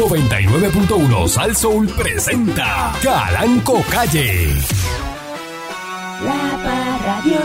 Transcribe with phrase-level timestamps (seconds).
[0.00, 4.46] 99.1 Sal Soul presenta Calanco Calle.
[6.24, 7.38] La Parradio.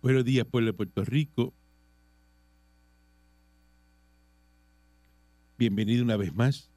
[0.00, 1.52] Buenos días, pueblo de Puerto Rico.
[5.58, 6.71] Bienvenido una vez más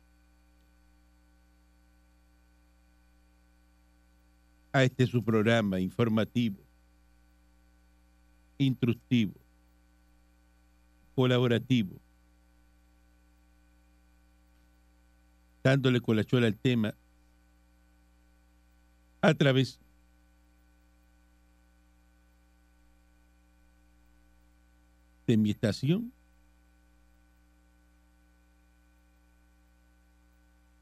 [4.75, 6.57] a este su programa informativo,
[8.57, 9.31] instructivo,
[11.16, 11.95] colaborativo,
[15.63, 16.93] dándole colachuela al tema
[19.21, 19.80] a través
[25.25, 26.11] de mi estación.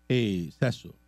[0.10, 1.03] Eh, Saso.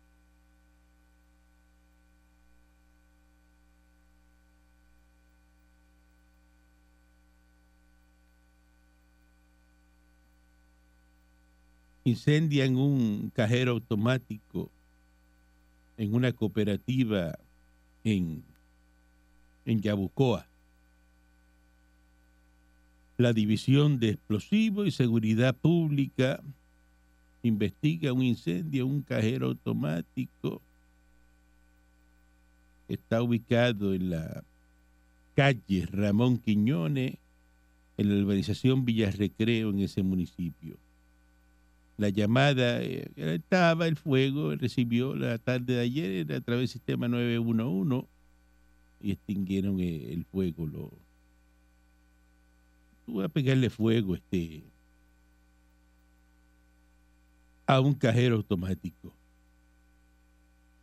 [12.06, 14.70] Incendian un cajero automático
[15.98, 17.38] en una cooperativa
[18.04, 18.42] en,
[19.64, 20.46] en Yabucoa
[23.18, 26.42] la División de Explosivos y Seguridad Pública
[27.42, 30.60] investiga un incendio en un cajero automático
[32.86, 34.44] que está ubicado en la
[35.34, 37.16] calle Ramón Quiñones,
[37.96, 40.76] en la urbanización Villarrecreo, en ese municipio.
[41.98, 47.08] La llamada, eh, estaba el fuego, recibió la tarde de ayer a través del sistema
[47.08, 48.06] 911
[49.00, 50.90] y extinguieron eh, el fuego los
[53.06, 54.64] voy a pegarle fuego este
[57.66, 59.12] a un cajero automático.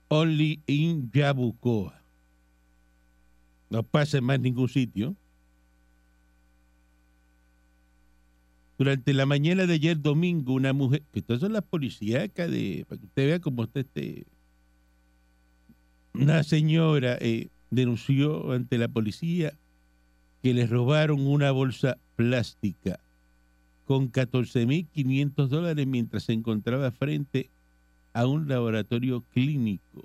[0.09, 2.01] Only in Yabucoa.
[3.69, 5.15] No pasa en más ningún sitio.
[8.83, 12.99] Durante la mañana de ayer domingo, una mujer, que estas son las policíacas de, para
[12.99, 14.25] que usted vea cómo usted esté,
[16.13, 19.53] una señora eh, denunció ante la policía
[20.41, 22.99] que le robaron una bolsa plástica
[23.85, 27.49] con 14.500 dólares mientras se encontraba frente
[28.11, 30.03] a un laboratorio clínico.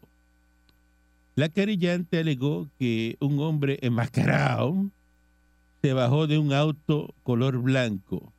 [1.34, 4.88] La querellante alegó que un hombre enmascarado
[5.82, 8.32] se bajó de un auto color blanco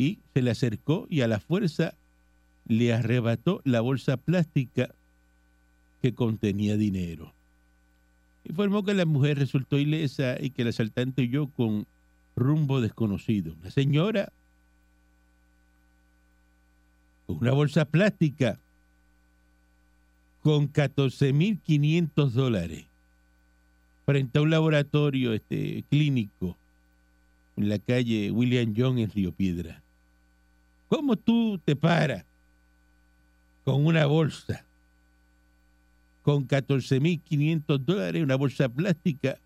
[0.00, 1.92] y se le acercó y a la fuerza
[2.66, 4.94] le arrebató la bolsa plástica
[6.00, 7.34] que contenía dinero.
[8.44, 11.86] Informó que la mujer resultó ilesa y que el asaltante huyó con
[12.34, 13.54] rumbo desconocido.
[13.62, 14.32] La señora
[17.26, 18.58] con una bolsa plástica
[20.42, 22.86] con 14.500 dólares
[24.06, 26.56] frente a un laboratorio este, clínico
[27.58, 29.82] en la calle William John en Río Piedra.
[30.90, 32.26] ¿Cómo tú te paras
[33.64, 34.66] con una bolsa
[36.22, 39.38] con 14.500 dólares, una bolsa plástica,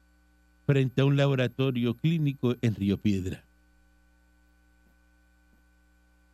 [0.66, 3.44] frente a un laboratorio clínico en Río Piedra.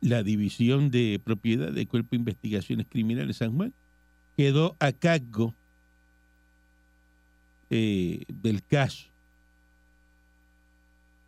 [0.00, 3.74] La División de Propiedad del Cuerpo de Investigaciones Criminales San Juan
[4.36, 5.52] quedó a cargo
[7.70, 9.08] eh, del caso.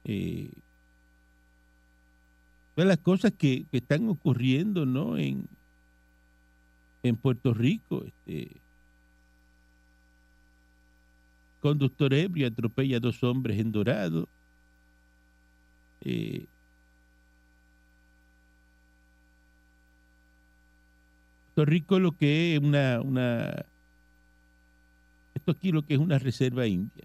[0.05, 0.49] Eh,
[2.77, 5.19] las cosas que, que están ocurriendo ¿no?
[5.19, 5.49] en,
[7.03, 8.05] en Puerto Rico.
[8.05, 8.57] Este,
[11.61, 14.29] conductor ebrio atropella a dos hombres en Dorado.
[16.03, 16.47] Eh,
[21.55, 23.67] Puerto Rico lo que es una, una
[25.35, 27.05] esto aquí lo que es una reserva india.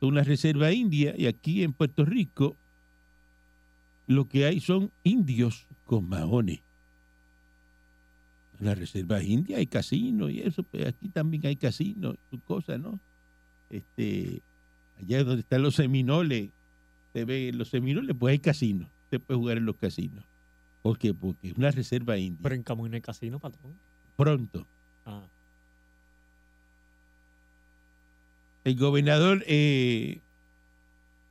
[0.00, 2.56] una reserva india y aquí en Puerto Rico
[4.06, 6.60] lo que hay son indios con maones.
[8.60, 12.80] En la reserva india hay casinos y eso, pues aquí también hay casinos, y cosas,
[12.80, 12.98] ¿no?
[13.70, 14.42] Este,
[14.98, 16.50] allá donde están los seminoles,
[17.12, 18.88] se ve los seminoles, pues hay casinos.
[19.04, 20.24] Usted puede jugar en los casinos.
[20.82, 21.14] ¿Por qué?
[21.14, 22.38] Porque es una reserva india.
[22.42, 23.74] Pero en Camuy no hay casino, patrón.
[24.16, 24.66] Pronto.
[25.06, 25.22] Ah,
[28.68, 30.20] El gobernador eh,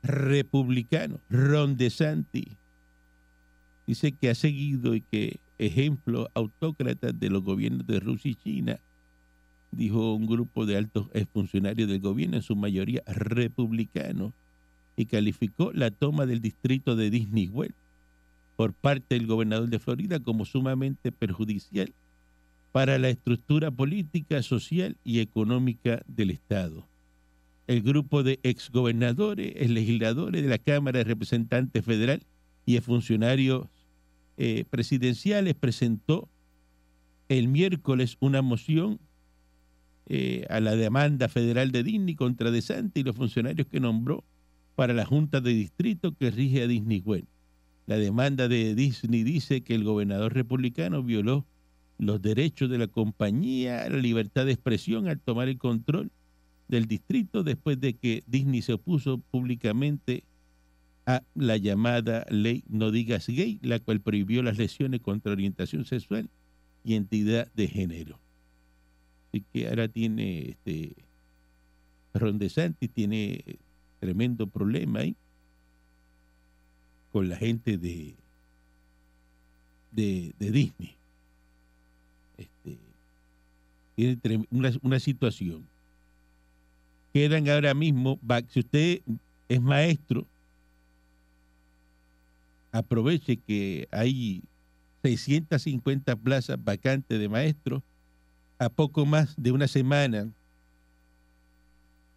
[0.02, 2.48] republicano, Ron DeSantis,
[3.86, 8.80] dice que ha seguido y que ejemplos autócratas de los gobiernos de Rusia y China,
[9.72, 14.34] dijo un grupo de altos funcionarios del gobierno, en su mayoría republicanos,
[14.96, 17.76] y calificó la toma del distrito de Disney World
[18.56, 21.94] por parte del gobernador de Florida como sumamente perjudicial
[22.72, 26.86] para la estructura política, social y económica del Estado.
[27.68, 32.24] El grupo de exgobernadores, legisladores de la Cámara de Representantes Federal
[32.66, 33.68] y funcionarios
[34.38, 36.30] eh, presidenciales presentó
[37.28, 39.00] el miércoles una moción
[40.06, 44.24] eh, a la demanda federal de Disney contra DeSantis y los funcionarios que nombró
[44.76, 47.28] para la Junta de Distrito que rige a Disney World.
[47.88, 51.46] La demanda de Disney dice que el gobernador republicano violó
[51.98, 56.12] los derechos de la compañía, la libertad de expresión al tomar el control
[56.68, 60.24] del distrito después de que Disney se opuso públicamente
[61.08, 66.30] a la llamada ley No digas gay, la cual prohibió las lesiones contra orientación sexual
[66.84, 68.20] y entidad de género.
[69.30, 70.94] Así que ahora tiene este
[72.14, 73.44] Ron DeSantis tiene
[74.00, 75.16] tremendo problema ahí
[77.12, 78.14] con la gente de
[79.92, 80.96] de, de Disney.
[82.38, 82.78] Este,
[83.96, 85.66] tiene una, una situación
[87.18, 88.20] quedan ahora mismo,
[88.50, 89.02] si usted
[89.50, 90.28] es maestro,
[92.78, 94.42] aproveche que hay
[95.04, 97.82] 650 plazas vacantes de maestros
[98.60, 100.28] a poco más de una semana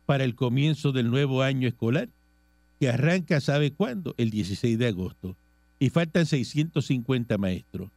[0.07, 2.09] para el comienzo del nuevo año escolar,
[2.81, 4.15] que arranca, ¿sabe cuándo?
[4.17, 5.37] El 16 de agosto.
[5.79, 7.91] Y faltan 650 maestros.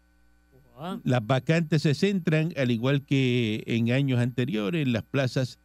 [1.04, 5.58] Las vacantes se centran, al igual que en años anteriores, en las plazas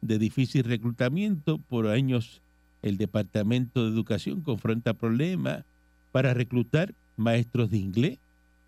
[0.00, 1.58] de difícil reclutamiento.
[1.58, 2.42] Por años,
[2.82, 5.64] el Departamento de Educación confronta problemas
[6.14, 8.18] para reclutar maestros de inglés,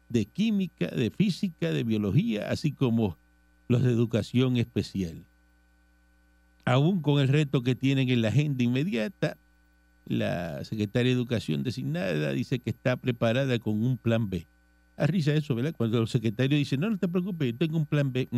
[0.08, 3.16] de química, de física, de biología, así como
[3.69, 5.22] los de educación especial.
[6.64, 9.37] Aún con el reto que tienen en la agenda inmediata,
[10.06, 14.44] la secretaria de Educación designada dice que está preparada con un plan B.
[14.96, 15.72] A risa eso, ¿verdad?
[15.76, 18.28] Cuando el secretario dice, no, no te preocupes, yo tengo un plan B.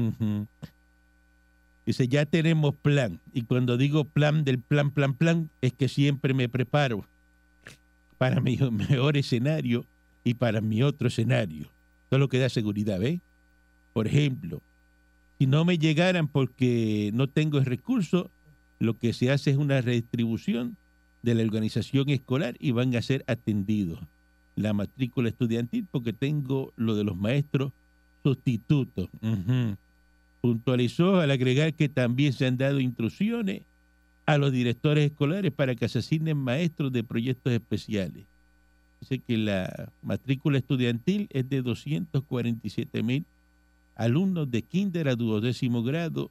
[1.86, 3.20] Dice, ya tenemos plan.
[3.32, 7.06] Y cuando digo plan del plan, plan, plan, es que siempre me preparo
[8.18, 9.86] para mi mejor escenario
[10.24, 11.62] y para mi otro escenario.
[11.62, 13.20] Eso es lo que da seguridad, ¿ves?
[13.92, 14.60] Por ejemplo,
[15.38, 18.30] si no me llegaran porque no tengo el recurso,
[18.78, 20.76] lo que se hace es una redistribución
[21.22, 24.00] de la organización escolar y van a ser atendidos
[24.56, 27.72] la matrícula estudiantil porque tengo lo de los maestros
[28.22, 29.08] sustitutos.
[30.40, 33.62] Puntualizó al agregar que también se han dado instrucciones
[34.28, 38.26] a los directores escolares para que se asignen maestros de proyectos especiales.
[39.00, 43.24] Dice que la matrícula estudiantil es de 247 mil
[43.96, 46.30] alumnos de kinder a duodécimo grado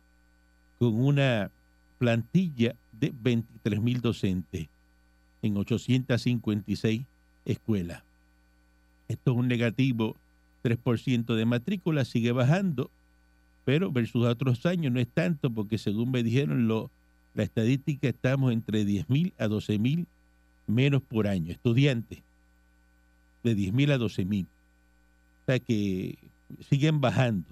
[0.78, 1.50] con una
[1.98, 4.68] plantilla de 23 mil docentes
[5.42, 7.04] en 856
[7.46, 8.04] escuelas.
[9.08, 10.16] Esto es un negativo
[10.64, 12.92] 3% de matrícula, sigue bajando,
[13.66, 16.92] pero versus otros años no es tanto porque según me dijeron lo,
[17.38, 20.08] la estadística estamos entre 10 mil a 12 mil
[20.66, 22.24] menos por año, estudiantes,
[23.44, 24.48] de 10 mil a 12 mil.
[25.44, 26.18] O sea que
[26.68, 27.48] siguen bajando.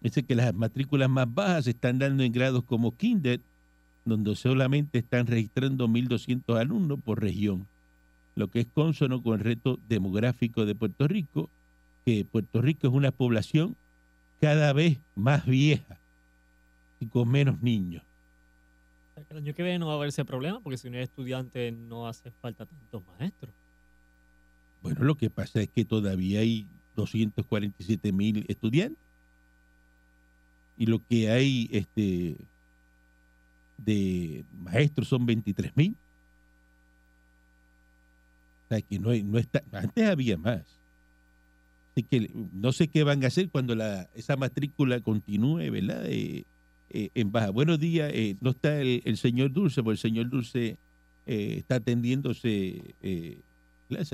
[0.00, 3.40] Dice que las matrículas más bajas se están dando en grados como kinder,
[4.04, 7.68] donde solamente están registrando 1.200 alumnos por región,
[8.34, 11.48] lo que es consono con el reto demográfico de Puerto Rico,
[12.04, 13.76] que Puerto Rico es una población
[14.40, 16.00] cada vez más vieja
[16.98, 18.02] y con menos niños.
[19.30, 21.70] El año que viene no va a haber ese problema porque si no es estudiante
[21.72, 23.52] no hace falta tantos maestros.
[24.82, 26.66] Bueno, lo que pasa es que todavía hay
[26.96, 28.98] 247 mil estudiantes
[30.76, 32.36] y lo que hay este
[33.78, 35.94] de maestros son 23 mil.
[38.64, 40.62] O sea que no, hay- no está, antes había más.
[41.92, 46.04] Así que no sé qué van a hacer cuando la, esa matrícula continúe, ¿verdad?
[46.06, 46.44] Eh,
[46.90, 47.50] eh, en baja.
[47.50, 50.76] Buenos días, eh, no está el, señor Dulce, porque el señor Dulce
[51.26, 53.38] eh, está atendiéndose eh,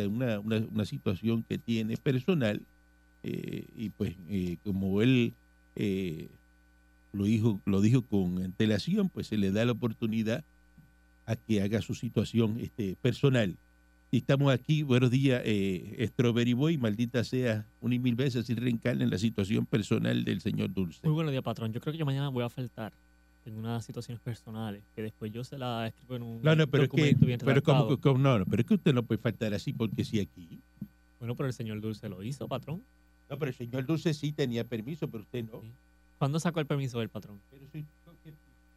[0.09, 2.63] una, una, una situación que tiene personal
[3.23, 4.15] y pues
[4.65, 5.35] como él
[7.13, 10.45] lo dijo, lo dijo con antelación, pues se le da la oportunidad
[11.27, 13.57] a que haga su situación este, personal.
[14.13, 18.55] Y estamos aquí, buenos días, eh, Strawberry Boy, maldita sea, una y mil veces y
[18.55, 20.99] reencarna en la situación personal del señor Dulce.
[21.05, 21.73] Muy buenos días, patrón.
[21.73, 22.93] Yo creo que yo mañana voy a faltar
[23.47, 26.85] en unas situaciones personales que después yo se la escribo en un No, no, pero
[26.85, 29.19] es que, documento bien pero como, como- no, no, pero es que usted no puede
[29.21, 30.59] faltar así porque sí aquí.
[31.21, 32.83] Bueno, pero el señor Dulce lo hizo, patrón.
[33.29, 35.61] No, pero el señor Dulce sí tenía permiso, pero usted no.
[35.61, 35.71] Sí.
[36.19, 37.41] ¿Cuándo sacó el permiso del patrón?
[37.49, 37.85] Pero sí,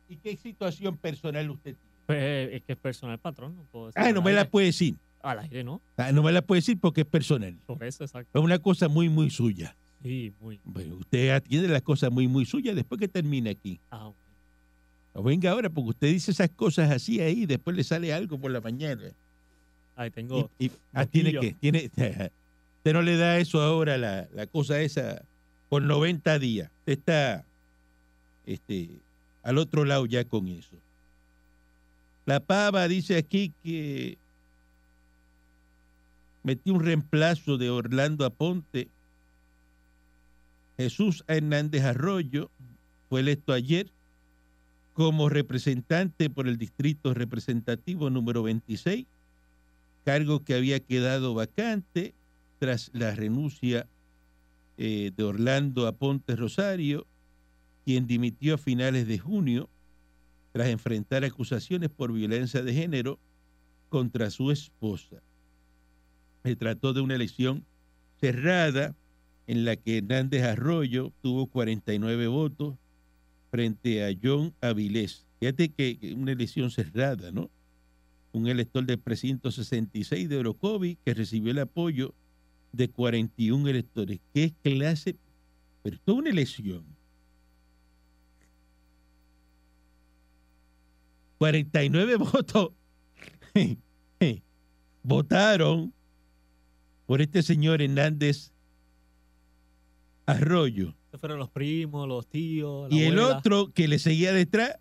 [0.09, 1.93] ¿Y qué situación personal usted tiene?
[2.05, 3.55] Pues eh, es que es personal, patrón.
[3.55, 4.95] No puedo Ah, no me la puede decir.
[5.23, 5.81] Al aire, ¿no?
[5.97, 7.57] Ah, no me la puede decir porque es personal.
[7.65, 8.37] Por eso, exacto.
[8.37, 9.75] Es una cosa muy, muy suya.
[10.03, 10.59] Sí, muy.
[10.65, 13.79] Bueno, usted atiende las cosas muy, muy suyas después que termine aquí.
[13.89, 14.15] Ah, bueno.
[15.15, 18.37] No venga ahora porque usted dice esas cosas así ahí y después le sale algo
[18.37, 19.03] por la mañana.
[19.95, 20.51] Ahí tengo.
[20.59, 21.85] Y, y- ah, tiene que, tiene,
[22.77, 25.23] usted no le da eso ahora, la, la cosa esa,
[25.69, 26.69] por 90 días.
[26.79, 27.45] Usted está
[28.45, 28.89] este,
[29.41, 30.75] al otro lado ya con eso.
[32.25, 34.17] La pava dice aquí que
[36.43, 38.89] metió un reemplazo de Orlando Aponte.
[40.77, 42.49] Jesús Hernández Arroyo
[43.09, 43.91] fue electo ayer
[44.93, 49.05] como representante por el distrito representativo número 26
[50.03, 52.13] cargo que había quedado vacante
[52.59, 53.87] tras la renuncia
[54.77, 57.05] eh, de Orlando Aponte Rosario,
[57.85, 59.69] quien dimitió a finales de junio
[60.51, 63.19] tras enfrentar acusaciones por violencia de género
[63.89, 65.21] contra su esposa.
[66.43, 67.65] Se trató de una elección
[68.19, 68.95] cerrada
[69.47, 72.75] en la que Hernández Arroyo tuvo 49 votos
[73.51, 75.25] frente a John Avilés.
[75.39, 77.49] Fíjate que una elección cerrada, ¿no?
[78.33, 82.13] un elector del precinto 66 de Orocovi que recibió el apoyo
[82.71, 84.19] de 41 electores.
[84.33, 85.15] ¿Qué clase?
[85.83, 86.83] Pero esto es una elección.
[91.37, 92.71] 49 votos
[95.03, 95.93] votaron
[97.05, 98.51] por este señor Hernández
[100.25, 100.95] Arroyo.
[101.05, 102.89] Estos fueron los primos, los tíos.
[102.89, 104.77] la Y el otro que le seguía detrás,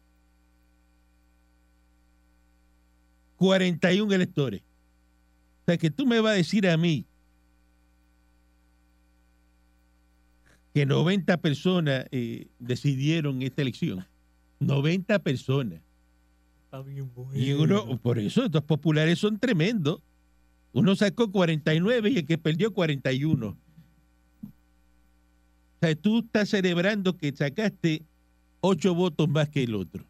[3.36, 4.62] 41 electores.
[4.62, 7.06] O sea, que tú me vas a decir a mí
[10.74, 14.06] que 90 personas eh, decidieron esta elección.
[14.60, 15.80] 90 personas.
[16.64, 17.36] Está bien bueno.
[17.36, 20.00] Y uno, por eso, estos populares son tremendos.
[20.72, 23.46] Uno sacó 49 y el que perdió 41.
[23.48, 23.56] O
[25.80, 28.02] sea, tú estás celebrando que sacaste
[28.60, 30.04] 8 votos más que el otro.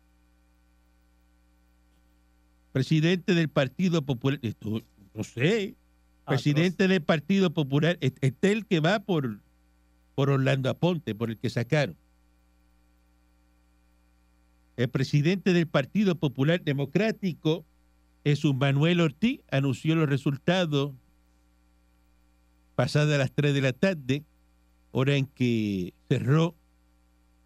[2.73, 4.83] Presidente del Partido Popular, esto,
[5.14, 5.75] no sé,
[6.26, 9.40] presidente del Partido Popular, es- este es el que va por,
[10.14, 11.97] por Orlando Aponte, por el que sacaron.
[14.76, 17.64] El presidente del Partido Popular Democrático,
[18.24, 20.92] Jesús Manuel Ortiz, anunció los resultados
[22.74, 24.24] pasadas las 3 de la tarde,
[24.92, 26.54] hora en que cerró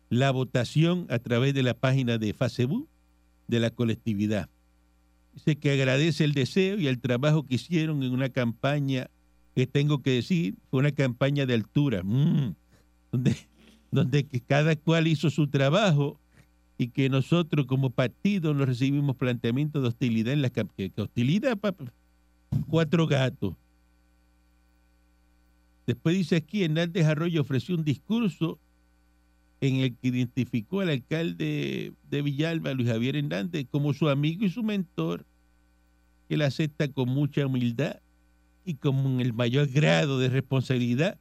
[0.09, 2.89] la votación a través de la página de Facebook
[3.49, 4.49] de la colectividad.
[5.35, 9.11] Dice que agradece el deseo y el trabajo que hicieron en una campaña
[9.55, 12.55] que tengo que decir, fue una campaña de altura, mm,
[13.13, 13.37] donde,
[13.91, 16.21] donde cada cual hizo su trabajo
[16.79, 21.57] y que nosotros como partido no recibimos planteamientos de hostilidad en la cam- que, hostilidad
[21.57, 21.75] pa-
[22.69, 23.55] cuatro gatos.
[25.87, 28.59] Después dice aquí, Hernández Arroyo ofreció un discurso
[29.61, 34.51] en el que identificó al alcalde de Villalba, Luis Javier Hernández, como su amigo y
[34.51, 35.25] su mentor,
[36.29, 38.01] que él acepta con mucha humildad
[38.65, 41.19] y con el mayor grado de responsabilidad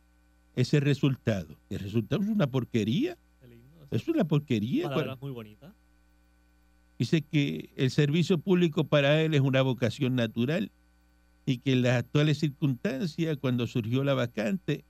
[0.55, 1.55] ese resultado.
[1.69, 3.17] El resultado es una porquería.
[3.91, 4.89] Es una porquería.
[4.89, 5.73] Palabras muy bonitas.
[6.97, 10.71] Dice que el servicio público para él es una vocación natural
[11.45, 14.85] y que en las actuales circunstancias, cuando surgió la vacante,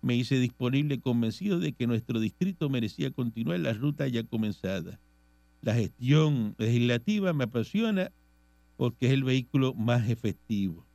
[0.00, 5.00] me hice disponible convencido de que nuestro distrito merecía continuar la ruta ya comenzada.
[5.60, 8.12] La gestión legislativa me apasiona
[8.76, 10.86] porque es el vehículo más efectivo.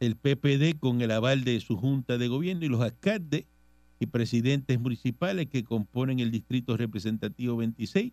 [0.00, 3.44] El PPD, con el aval de su junta de gobierno y los alcaldes
[3.98, 8.12] y presidentes municipales que componen el distrito representativo 26,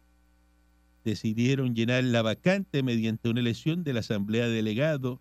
[1.03, 5.19] decidieron llenar la vacante mediante una elección de la Asamblea de Delegados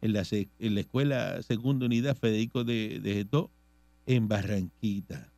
[0.00, 0.22] en la,
[0.80, 3.50] Escuela Segunda Unidad Federico de, de Getó
[4.06, 5.30] en Barranquita.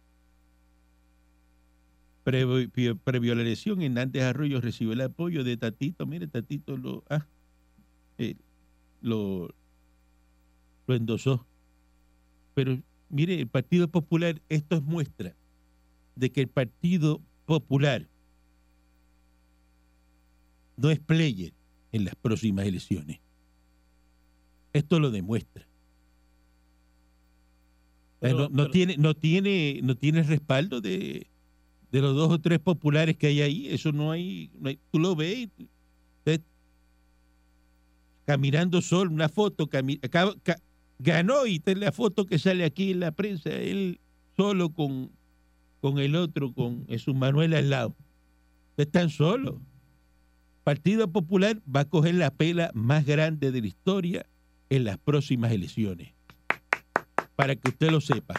[2.23, 6.07] Previo a la elección, Hernández Arroyo recibió el apoyo de Tatito.
[6.07, 7.27] Mire, Tatito lo, ah,
[8.19, 8.37] eh,
[9.01, 9.53] lo,
[10.87, 11.45] lo endosó.
[12.55, 12.79] Pero
[13.13, 15.37] mire, el Partido Popular, esto es muestra
[16.17, 18.09] de que el Partido Popular
[20.77, 21.53] no es player
[21.93, 23.21] en las próximas elecciones.
[24.73, 25.67] Esto lo demuestra.
[28.21, 31.27] Pero- no, no pero- tiene, no tiene, no tiene respaldo de,
[31.91, 33.69] de los dos o tres populares que hay ahí.
[33.69, 35.49] Eso no hay, no hay- tú lo ves,
[36.19, 36.41] usted
[38.25, 40.59] caminando solo, una foto, cami- acaba- ca-
[40.99, 44.01] ganó y esta es la foto que sale aquí en la prensa, él
[44.37, 45.11] solo con,
[45.81, 47.97] con el otro, con Jesús Manuel al lado.
[48.77, 49.57] Están solos.
[50.65, 54.27] Partido Popular va a coger la pela más grande de la historia
[54.71, 56.15] en las próximas elecciones.
[57.37, 58.35] Para que usted lo sepa.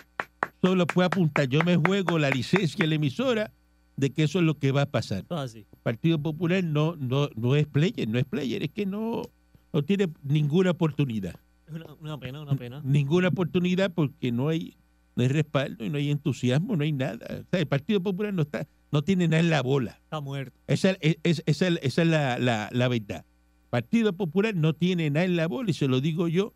[0.61, 1.47] Solo puede apuntar.
[1.49, 3.51] Yo me juego la licencia a la emisora
[3.97, 5.25] de que eso es lo que va a pasar.
[5.29, 5.65] Así.
[5.83, 9.23] Partido Popular no, no, no es player, no es player, es que no,
[9.71, 11.35] no tiene ninguna oportunidad.
[11.75, 12.81] Una, una pena, una pena.
[12.83, 14.75] Ninguna oportunidad porque no hay,
[15.15, 17.25] no hay respaldo y no hay entusiasmo, no hay nada.
[17.41, 19.99] O sea, el Partido Popular no está, no tiene nada en la bola.
[20.03, 20.57] Está muerto.
[20.67, 23.25] Esa, es, es- esa, es- esa es la, la- la verdad.
[23.69, 26.53] Partido Popular no tiene nada en la bola y se lo digo yo,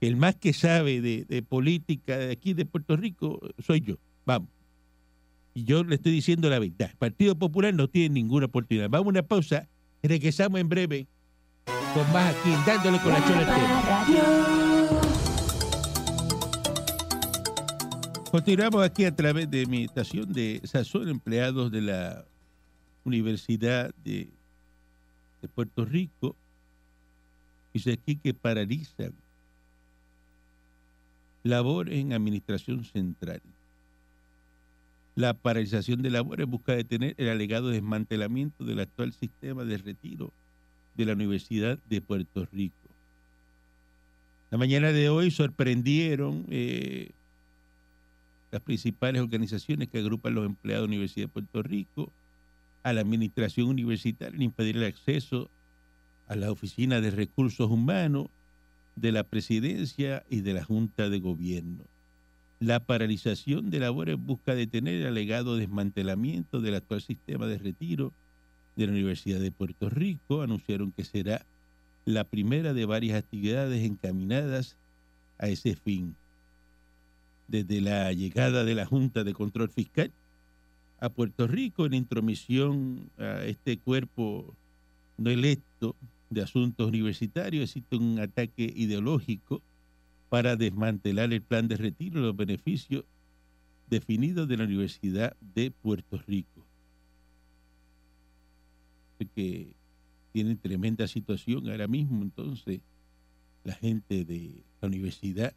[0.00, 3.96] que el más que sabe de, de política de aquí de Puerto Rico soy yo.
[4.26, 4.48] Vamos.
[5.54, 6.90] Y yo le estoy diciendo la verdad.
[6.98, 8.88] Partido Popular no tiene ninguna oportunidad.
[8.90, 9.68] Vamos a una pausa.
[10.02, 11.06] Regresamos en breve
[11.94, 15.00] con más aquí, dándole con la chola al tema.
[18.32, 22.24] Continuamos aquí a través de mi estación de Sazón, empleados de la
[23.04, 24.28] Universidad de,
[25.40, 26.34] de Puerto Rico.
[27.72, 29.14] Dice aquí que paralizan
[31.44, 33.40] labores en administración central.
[35.14, 40.32] La paralización de labores busca detener el alegado desmantelamiento del actual sistema de retiro
[40.96, 42.76] de la Universidad de Puerto Rico.
[44.50, 47.10] La mañana de hoy sorprendieron eh,
[48.50, 52.12] las principales organizaciones que agrupan los empleados de la Universidad de Puerto Rico
[52.84, 55.50] a la administración universitaria en impedir el acceso
[56.28, 58.28] a la oficina de recursos humanos
[58.96, 61.84] de la presidencia y de la Junta de Gobierno.
[62.60, 68.12] La paralización de labores busca detener el alegado desmantelamiento del actual sistema de retiro
[68.76, 70.42] de la Universidad de Puerto Rico.
[70.42, 71.44] Anunciaron que será
[72.04, 74.76] la primera de varias actividades encaminadas
[75.38, 76.14] a ese fin.
[77.48, 80.12] Desde la llegada de la Junta de Control Fiscal
[81.00, 84.54] a Puerto Rico en intromisión a este cuerpo
[85.18, 85.94] no electo
[86.30, 89.60] de asuntos universitarios, existe un ataque ideológico
[90.28, 93.04] para desmantelar el plan de retiro de los beneficios
[93.88, 96.53] definidos de la Universidad de Puerto Rico.
[99.34, 99.74] Que
[100.32, 102.80] tienen tremenda situación ahora mismo, entonces,
[103.62, 105.54] la gente de la Universidad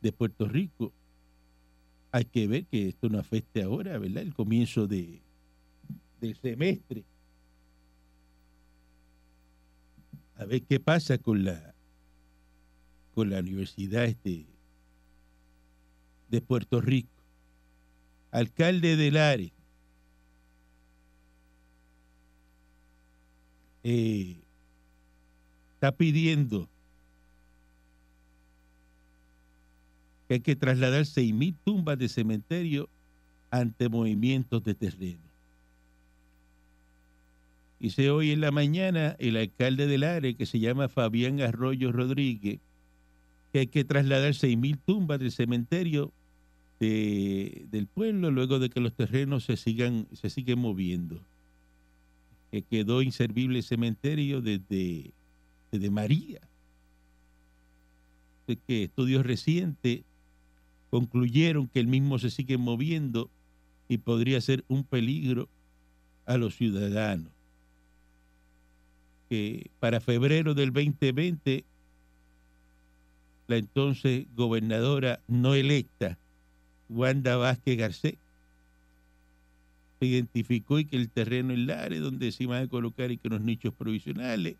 [0.00, 0.92] de Puerto Rico.
[2.12, 4.22] Hay que ver que esto no afecte ahora, ¿verdad?
[4.22, 5.20] El comienzo de,
[6.20, 7.04] del semestre.
[10.36, 11.74] A ver qué pasa con la
[13.14, 14.46] con la Universidad este,
[16.28, 17.10] de Puerto Rico.
[18.30, 19.52] Alcalde de Lares.
[23.84, 24.36] Eh,
[25.74, 26.68] está pidiendo
[30.28, 32.88] que hay que trasladar 6.000 tumbas de cementerio
[33.50, 35.18] ante movimientos de terreno.
[37.80, 42.60] Dice hoy en la mañana el alcalde del área, que se llama Fabián Arroyo Rodríguez,
[43.52, 46.12] que hay que trasladar 6.000 tumbas del cementerio
[46.78, 51.20] de- del pueblo luego de que los terrenos se sigan se siguen moviendo.
[52.50, 55.12] Que quedó inservible el cementerio desde,
[55.70, 56.40] desde María.
[58.46, 60.02] De que estudios recientes
[60.90, 63.30] concluyeron que el mismo se sigue moviendo
[63.88, 65.48] y podría ser un peligro
[66.26, 67.32] a los ciudadanos.
[69.28, 71.64] Que para febrero del 2020,
[73.46, 76.18] la entonces gobernadora no electa,
[76.88, 78.14] Wanda Vázquez Garcés,
[80.00, 83.28] se identificó y que el terreno en Lares, donde se iban a colocar y que
[83.28, 84.56] unos nichos provisionales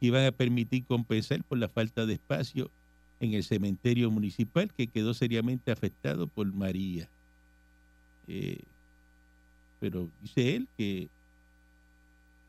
[0.00, 2.70] iban a permitir compensar por la falta de espacio
[3.20, 7.10] en el cementerio municipal que quedó seriamente afectado por María.
[8.28, 8.60] Eh,
[9.78, 11.10] pero dice él que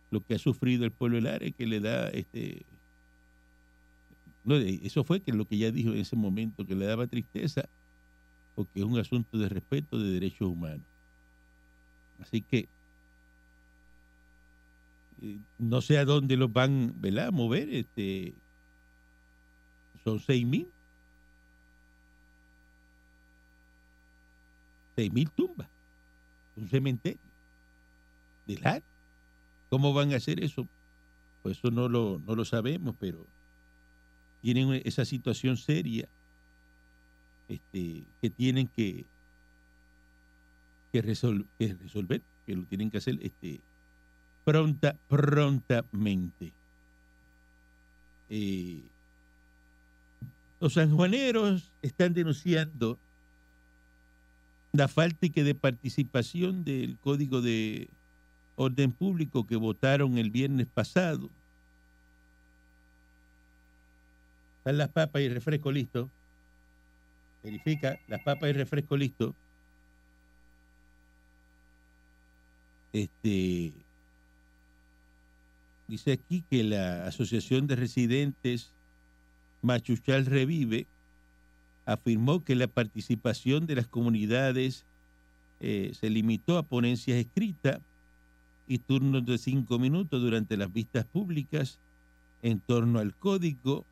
[0.09, 2.65] lo que ha sufrido el pueblo de Lares que le da este
[4.49, 7.69] eh, eso fue que lo que ella dijo en ese momento que le daba tristeza
[8.55, 10.88] porque es un asunto de respeto de derechos humanos
[12.21, 12.67] así que
[15.21, 17.27] eh, no sé a dónde los van ¿verdad?
[17.27, 17.69] a mover.
[17.69, 18.33] Este,
[20.03, 20.67] son seis mil.
[24.95, 25.67] Seis mil tumbas.
[26.55, 27.19] Un cementerio.
[28.47, 28.83] Del área.
[29.69, 30.67] ¿Cómo van a hacer eso?
[31.43, 33.25] Pues eso no lo, no lo sabemos, pero
[34.41, 36.07] tienen esa situación seria
[37.47, 39.05] este, que tienen que,
[40.91, 43.59] que, que resolver, que lo tienen que hacer este,
[44.43, 46.51] pronta, prontamente.
[48.29, 48.81] Eh,
[50.59, 52.97] los sanjuaneros están denunciando
[54.71, 57.87] la falta de participación del Código de
[58.55, 61.29] Orden Público que votaron el viernes pasado.
[64.59, 66.09] Están las papas y refresco listo.
[67.43, 69.33] Verifica, las papas y refresco listo.
[72.93, 73.73] Este
[75.87, 78.71] dice aquí que la Asociación de Residentes
[79.61, 80.85] Machuchal Revive
[81.85, 84.85] afirmó que la participación de las comunidades
[85.59, 87.79] eh, se limitó a ponencias escritas
[88.67, 91.79] y turnos de cinco minutos durante las vistas públicas
[92.43, 93.83] en torno al código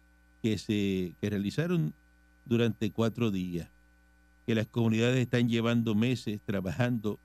[0.42, 1.94] que se que realizaron
[2.46, 3.70] durante cuatro días.
[4.46, 7.20] Que las comunidades están llevando meses trabajando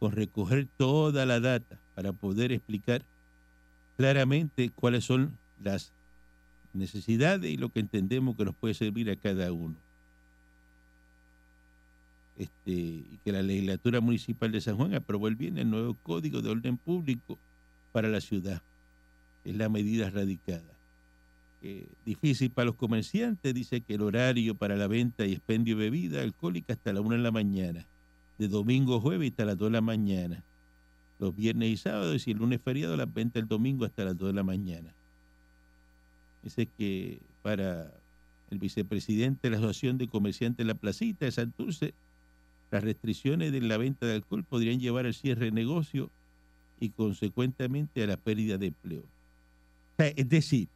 [0.00, 3.02] con recoger toda la data para poder explicar
[3.98, 5.92] claramente cuáles son las
[6.72, 9.76] necesidades y lo que entendemos que nos puede servir a cada uno.
[12.38, 16.40] Este, y que la legislatura municipal de San Juan aprobó el viernes el nuevo código
[16.40, 17.38] de orden público
[17.92, 18.62] para la ciudad.
[19.44, 20.62] Es la medida radicada.
[21.60, 25.90] Eh, difícil para los comerciantes, dice que el horario para la venta y expendio de
[25.90, 27.84] bebida alcohólica hasta la una de la mañana,
[28.40, 30.42] de domingo a jueves hasta las 2 de la mañana,
[31.18, 34.28] los viernes y sábados y el lunes feriado las ventas el domingo hasta las 2
[34.28, 34.94] de la mañana.
[36.42, 37.92] Dice que para
[38.48, 41.92] el vicepresidente de la Asociación de Comerciantes de la Placita de Santurce,
[42.70, 46.08] las restricciones de la venta de alcohol podrían llevar al cierre de negocio
[46.80, 49.04] y consecuentemente a la pérdida de empleo.
[49.98, 50.66] Es decir,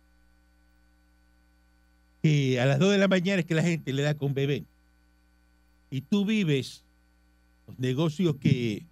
[2.22, 4.64] que a las 2 de la mañana es que la gente le da con beber.
[5.90, 6.84] Y tú vives
[7.66, 8.86] los negocios que,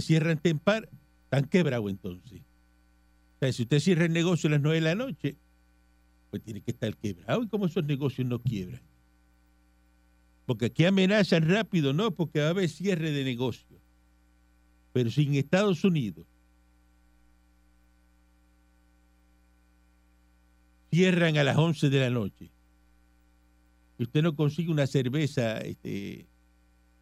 [0.00, 0.88] cierran tempar,
[1.24, 2.40] están quebrados entonces.
[2.40, 5.36] O sea, si usted cierra el negocio a las 9 de la noche,
[6.30, 7.42] pues tiene que estar quebrado.
[7.42, 8.82] ¿Y cómo esos negocios no quiebran?
[10.46, 13.78] Porque aquí amenazan rápido, no, porque va a haber cierre de negocio.
[14.92, 16.26] Pero si en Estados Unidos
[20.90, 22.50] cierran a las 11 de la noche
[23.98, 26.26] y usted no consigue una cerveza este,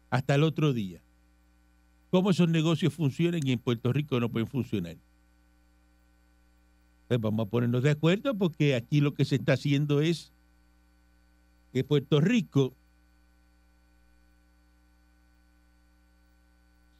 [0.09, 1.01] hasta el otro día,
[2.11, 4.97] ¿cómo esos negocios funcionan y en Puerto Rico no pueden funcionar?
[7.07, 10.31] Pues vamos a ponernos de acuerdo porque aquí lo que se está haciendo es
[11.71, 12.73] que Puerto Rico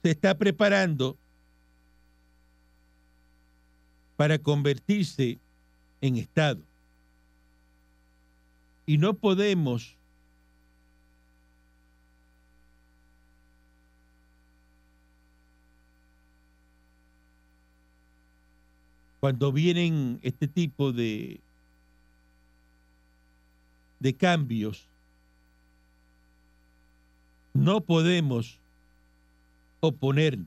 [0.02, 1.16] se está preparando
[4.16, 5.38] para convertirse
[6.00, 6.60] en Estado.
[8.86, 9.97] Y no podemos
[19.20, 21.40] cuando vienen este tipo de
[24.00, 24.86] de cambios
[27.58, 28.58] no podemos
[29.80, 30.46] oponernos.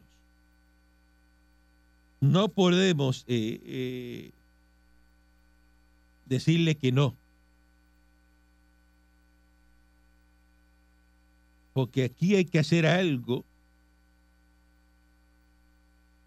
[2.22, 4.32] No podemos eh, eh,
[6.26, 7.16] decirle que no.
[11.74, 13.44] Porque aquí hay que hacer algo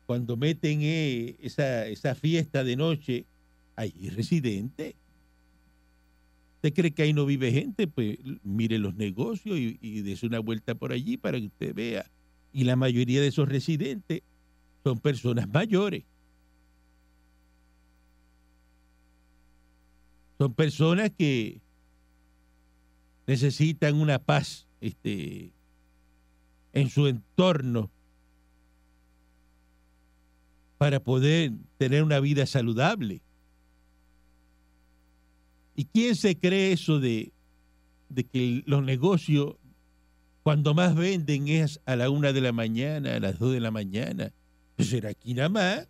[0.06, 3.24] cuando meten eh, esa, esa fiesta de noche,
[3.76, 4.94] hay residentes.
[6.56, 7.86] ¿Usted cree que ahí no vive gente?
[7.86, 12.10] Pues mire los negocios y, y dése una vuelta por allí para que usted vea.
[12.52, 14.22] Y la mayoría de esos residentes
[14.82, 16.04] son personas mayores.
[20.38, 21.60] Son personas que
[23.26, 25.52] necesitan una paz este,
[26.72, 27.90] en su entorno
[30.84, 33.22] para poder tener una vida saludable.
[35.74, 37.32] ¿Y quién se cree eso de,
[38.10, 39.54] de que los negocios,
[40.42, 43.70] cuando más venden es a la una de la mañana, a las dos de la
[43.70, 44.30] mañana?
[44.76, 45.88] Pues ¿Será aquí nada más?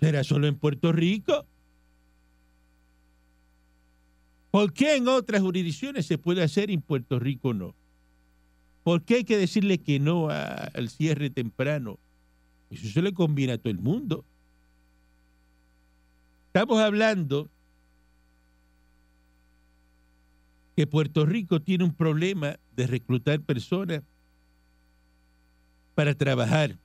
[0.00, 1.46] ¿Será solo en Puerto Rico?
[4.50, 7.72] ¿Por qué en otras jurisdicciones se puede hacer y en Puerto Rico no?
[8.82, 10.42] ¿Por qué hay que decirle que no a-
[10.74, 12.00] al cierre temprano?
[12.70, 14.24] Eso se le conviene a todo el mundo.
[16.46, 17.48] Estamos hablando
[20.76, 24.02] que Puerto Rico tiene un problema de reclutar personas
[25.94, 26.76] para trabajar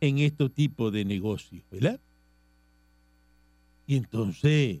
[0.00, 2.00] en estos tipos de negocios, ¿verdad?
[3.86, 4.80] Y entonces,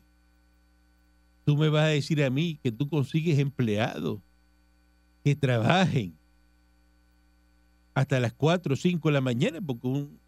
[1.44, 4.20] tú me vas a decir a mí que tú consigues empleados
[5.22, 6.14] que trabajen
[7.96, 10.20] hasta las 4 o 5 de la mañana, porque un-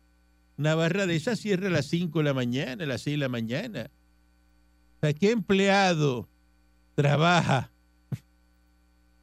[0.56, 3.18] una barra de esas cierra a las 5 de la mañana, a las 6 de
[3.18, 3.90] la mañana.
[4.96, 6.26] O sea, ¿qué empleado
[6.94, 7.70] trabaja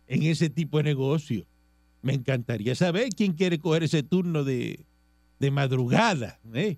[0.08, 1.46] en ese tipo de negocio?
[2.04, 4.86] Me encantaría saber quién quiere coger ese turno de,
[5.40, 6.40] de madrugada.
[6.54, 6.78] ¿eh?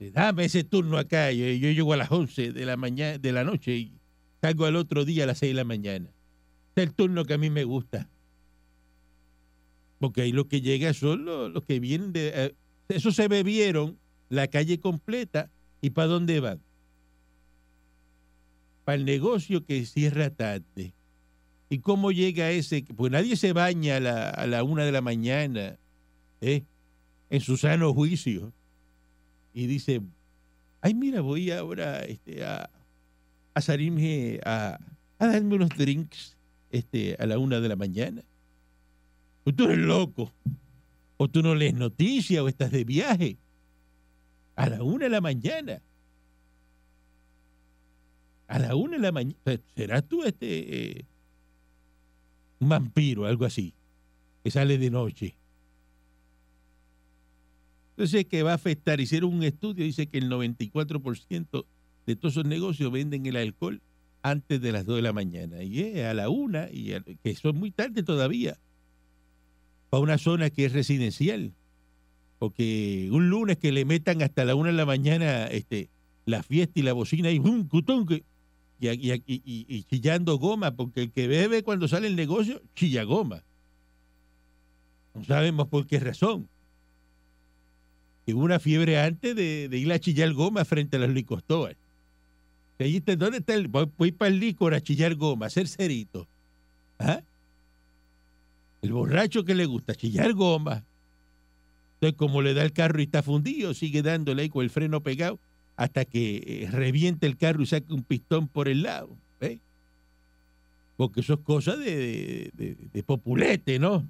[0.00, 1.30] Dame ese turno acá.
[1.32, 3.92] Yo, yo llego a las 11 de la, mañana, de la noche y
[4.40, 6.08] salgo al otro día a las 6 de la mañana.
[6.76, 8.08] Es el turno que a mí me gusta.
[9.98, 12.32] Porque ahí lo que llega son los, que vienen de...
[12.34, 12.54] eh,
[12.88, 16.60] eso se bebieron la calle completa y ¿para dónde van?
[18.84, 20.92] Para el negocio que cierra tarde.
[21.70, 22.84] ¿Y cómo llega ese?
[22.96, 25.76] Pues nadie se baña a la, una de la mañana,
[26.40, 26.62] ¿eh?
[27.28, 28.52] en su sano juicio.
[29.52, 30.00] Y dice,
[30.80, 32.70] ay, mira, voy ahora este, a,
[33.52, 34.78] a salirme a,
[35.18, 36.36] a darme unos drinks
[36.70, 38.22] este, a la una de la mañana.
[39.48, 40.30] Pues tú eres loco.
[41.16, 43.38] O tú no lees noticias o estás de viaje.
[44.56, 45.80] A la una de la mañana.
[48.46, 49.38] A la una de la mañana.
[49.74, 50.98] ¿Serás tú este...
[50.98, 51.04] eh,
[52.60, 53.72] un vampiro, algo así,
[54.44, 55.34] que sale de noche.
[57.92, 59.00] Entonces, que va a afectar?
[59.00, 61.64] Hicieron un estudio, dice que el 94%
[62.04, 63.80] de todos esos negocios venden el alcohol
[64.20, 65.62] antes de las 2 de la mañana.
[65.62, 68.58] Y es a la una, y que son muy tarde todavía,
[69.90, 71.52] para una zona que es residencial.
[72.38, 75.88] Porque un lunes que le metan hasta la una de la mañana este,
[76.24, 77.66] la fiesta y la bocina y ¡bum!
[77.66, 78.22] cutón, que-
[78.80, 83.02] y, y- y- y- chillando goma, porque el que bebe cuando sale el negocio, chilla
[83.02, 83.42] goma.
[85.14, 86.48] No sabemos por qué razón.
[88.26, 91.76] Hubo una fiebre antes de, ir a chillar goma frente a.
[92.76, 93.66] Que allí está- ¿Dónde está el?
[93.68, 96.26] Voy, voy para el licor a chillar goma, a hacer cerito.
[97.00, 97.20] ¿Ah?
[98.82, 100.84] El borracho que le gusta chillar goma.
[101.94, 105.00] Entonces, como le da el carro y está fundido, sigue dándole ahí con el freno
[105.02, 105.38] pegado
[105.76, 109.08] hasta que eh, reviente el carro y saque un pistón por el lado.
[109.40, 109.58] ¿ves?
[110.96, 114.04] Porque eso es cosa de, de, de- de populete, ¿no?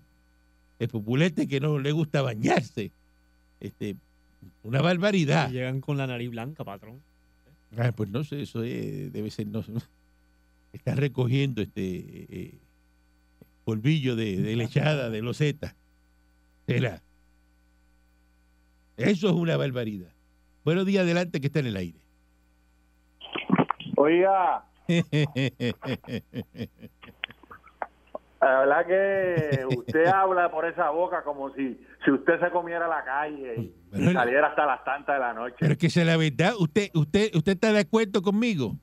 [0.79, 2.91] De populete que no le gusta bañarse.
[3.61, 3.97] Este,
[4.63, 5.51] una barbaridad.
[5.51, 7.01] Y llegan con la nariz blanca, patrón.
[7.77, 9.65] Ah, pues no sé, eso es- debe ser, no.
[10.73, 12.55] Está recogiendo este eh,
[13.69, 15.75] polvillo de, de lechada, de loseta.
[16.67, 17.03] Será.
[18.97, 20.09] Eso es una barbaridad.
[20.65, 21.99] Buenos días, adelante, que está en el aire.
[23.99, 24.65] Oiga,
[28.41, 33.05] la verdad que usted habla por esa boca como si, si usted se comiera la
[33.05, 35.57] calle y, saliera hasta las tantas de la noche.
[35.61, 36.55] Pero es que esa es la verdad.
[36.59, 38.79] ¿Usted, usted, usted está de acuerdo conmigo?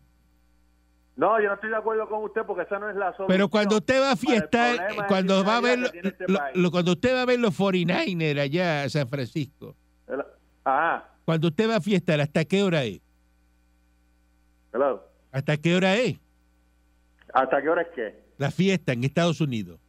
[1.16, 3.28] No, yo no estoy de acuerdo con usted porque esa no es la solución.
[3.30, 6.26] Pero cuando usted va a fiestar, cuando va a ver, este
[6.56, 9.76] lo- cuando usted va a ver los 49ers allá a San Francisco,
[10.08, 10.26] El-
[10.66, 13.00] Ajá, cuando usted va a fiestar, ¿hasta qué hora es?
[14.74, 15.04] hello.
[15.32, 16.18] ¿Hasta qué hora es
[17.34, 18.16] ¿Hasta qué hora es qué?
[18.38, 19.80] la fiesta en Estados Unidos?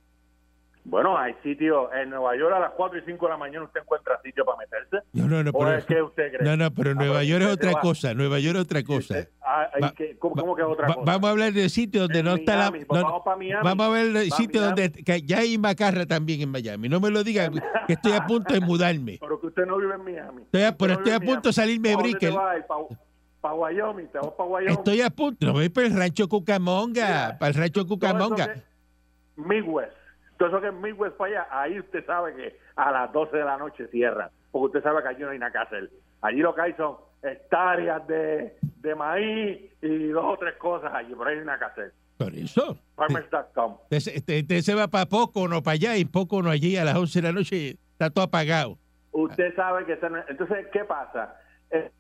[0.89, 3.81] Bueno, hay sitios en Nueva York a las 4 y 5 de la mañana usted
[3.81, 4.99] encuentra sitio para meterse.
[5.15, 6.45] No, no, no, ¿O pero, es que usted cree?
[6.49, 7.81] no, no, pero Ah, Nueva pero York es otra va.
[7.81, 8.15] cosa.
[8.15, 9.15] Nueva York es otra cosa.
[9.19, 9.69] Usted- ah.
[10.21, 11.01] ¿Cómo, Va- cómo que es otra cosa?
[11.05, 12.71] Vamos a hablar de sitios donde En no está la.
[12.71, 13.65] Pues no- vamos Miami.
[13.65, 14.83] vamos a ver el sitio Miami.
[14.83, 15.03] donde.
[15.05, 16.89] que ya hay macarra también en Miami.
[16.89, 17.51] No me lo diga,
[17.89, 19.19] que estoy a punto de mudarme.
[19.21, 20.43] Pero que usted no vive en Miami.
[20.43, 22.41] Estoy a- pero no estoy a punto de salirme de ¿Pa' dónde te Brickell.
[23.41, 24.07] ¿Pa, Wyoming?
[24.09, 24.73] ¿Te vas para Wyoming?
[24.79, 25.47] Estoy a punto.
[25.47, 27.07] No voy para el rancho Cucamonga.
[27.07, 28.55] Mira, para el rancho Cucamonga.
[29.37, 29.93] Midwest.
[30.39, 33.45] Todo eso que es Midwest para allá, ahí usted sabe que a las 12 de
[33.45, 34.31] la noche cierran.
[34.51, 35.91] Porque usted sabe que allí no hay nada que hacer.
[36.23, 41.15] Allí lo que hay son hectáreas de, de maíz y dos o tres cosas allí,
[41.17, 41.93] pero ahí no hay nada que hacer.
[42.19, 42.79] Por eso.
[42.97, 43.79] Farmers.com.
[43.91, 46.85] Usted, se- usted se va para poco no para allá y poco no allí a
[46.85, 47.71] las 11 de la noche.
[47.93, 48.79] Está todo apagado.
[49.13, 49.95] Usted sabe que...
[49.95, 51.37] ese no es- Entonces, ¿qué pasa?
[51.71, 51.91] Eh,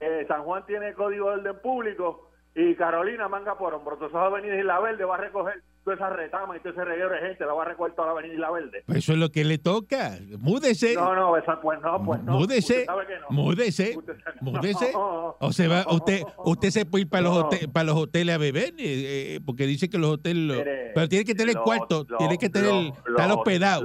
[0.00, 3.94] eh, San Juan tiene código de orden público y Carolina manga por hombro.
[3.94, 7.18] Entonces, Avenida Isla Verde va a recoger toda esa retama y todo ese reguero de
[7.18, 8.82] gente, la va a recoger toda la Avenida Isla Verde.
[8.86, 10.18] Pues eso es lo que le toca.
[10.38, 10.94] Múdese.
[10.94, 12.32] No, no, esa, pues no, pues no.
[12.38, 12.72] múdese.
[12.74, 13.26] Usted sabe que no.
[13.30, 13.94] Múdese.
[13.96, 14.92] Usted sabe- Múdese.
[14.98, 15.36] No.
[15.40, 18.38] O se va, usted, usted se puede ir para los, hoteles, para los hoteles a
[18.38, 20.64] beber, eh, porque dice que los hoteles, lo-
[20.94, 23.84] pero tiene que tener los- cuarto, los- tiene que tener, los- estar hospedado.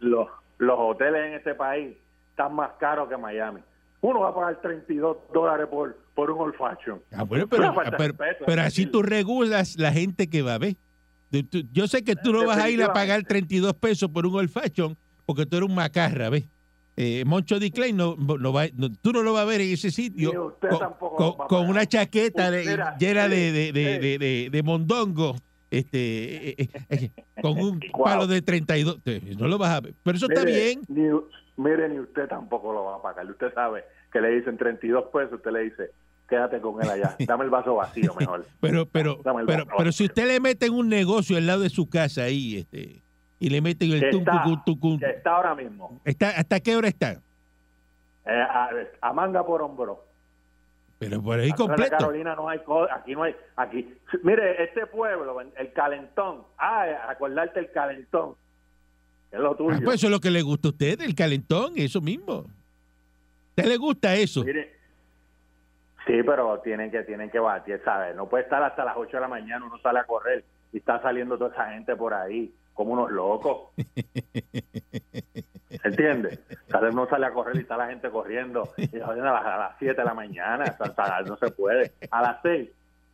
[0.00, 0.28] Los,
[0.58, 1.96] los, hoteles en este país
[2.30, 3.60] están más caros que Miami.
[4.00, 7.00] Uno va a pagar 32 dólares por, por un olfaction.
[7.12, 7.72] Ah, bueno, pero,
[8.62, 10.76] así tú regulas la gente que va a ver.
[11.72, 14.50] Yo sé que tú no vas a ir a pagar 32 pesos por un old
[14.50, 16.44] fashion porque tú eres un macarra, ¿ves?
[16.96, 17.70] Eh, Moncho D.
[17.72, 20.56] Klein no, no va, no- tú no lo vas a ver en ese sitio
[21.48, 24.62] con, una chaqueta de- Mira, llena de, sí, de, de, sí.
[24.62, 25.34] mondongo,
[25.70, 27.10] este, eh, eh, eh,
[27.42, 28.04] con un Wow.
[28.04, 29.02] palo de 32.
[29.02, 29.94] Te- No lo vas a ver.
[30.04, 30.82] Pero eso está bien.
[30.88, 31.08] Ni,
[31.56, 33.28] mire, ni usted tampoco lo va a pagar.
[33.28, 35.90] Usted sabe que le dicen 32 pesos, usted le dice,
[36.28, 37.16] quédate con él allá.
[37.26, 38.46] Dame el vaso vacío mejor.
[38.60, 41.88] Pero, pero, pero, pero si usted le mete en un negocio al lado de su
[41.88, 43.02] casa ahí, este,
[43.38, 46.00] y le meten el tum, está, tucum, tucum, que está ahora mismo.
[46.04, 47.12] ¿está, ¿hasta qué hora está?
[48.26, 50.04] Eh, a, a manga por hombro.
[50.98, 51.96] Pero por ahí completo.
[51.98, 52.60] Carolina no hay
[52.90, 58.36] aquí no hay aquí mire este pueblo el calentón ah acordarte el calentón
[59.34, 61.72] es lo tuyo Ah, pues eso es lo que le gusta a usted, el calentón,
[61.76, 62.32] eso mismo.
[62.32, 64.44] ¿A usted le gusta eso?
[64.44, 64.73] Mire,
[66.06, 69.20] sí pero tienen que tienen que batir sabes no puede estar hasta las 8 de
[69.20, 72.92] la mañana uno sale a correr y está saliendo toda esa gente por ahí como
[72.92, 73.70] unos locos
[75.84, 76.40] ¿Entiendes?
[76.92, 79.94] Uno sale a correr y está la gente corriendo y a las, a las 7
[79.94, 81.92] de la mañana, sea, no se puede.
[82.10, 82.70] A las 6,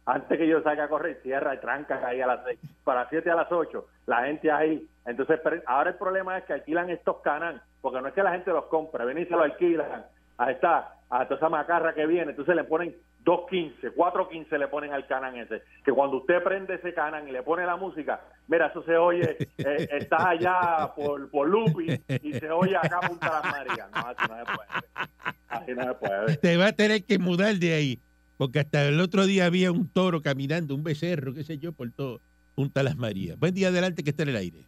[0.07, 2.59] antes que yo salga a correr, cierra y tranca ahí a las 6.
[2.85, 4.88] Para las 7 a las 8, la gente ahí.
[5.05, 8.53] Entonces, ahora el problema es que alquilan estos canan, porque no es que la gente
[8.53, 10.05] los compre, ven y se lo alquilan.
[10.38, 12.94] Ahí está, a toda esa macarra que viene, entonces le ponen
[13.25, 15.62] 2.15, 4.15 le ponen al canan ese.
[15.85, 19.37] Que cuando usted prende ese canan y le pone la música, mira, eso se oye,
[19.59, 23.90] eh, estás allá por, por Lupi y se oye acá Punta Las Marías.
[23.90, 25.09] No, así no se puede.
[25.49, 26.37] Así no se puede.
[26.37, 27.99] Te va a tener que mudar de ahí.
[28.37, 31.90] Porque hasta el otro día había un toro caminando, un becerro, qué sé yo, por
[31.90, 32.23] todo
[32.55, 33.38] Punta Las Marías.
[33.38, 34.64] Buen día, adelante, que está en el aire.